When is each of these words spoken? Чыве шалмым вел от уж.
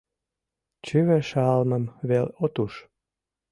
Чыве 0.85 1.17
шалмым 1.29 1.83
вел 2.07 2.27
от 2.43 2.55
уж. 2.63 2.73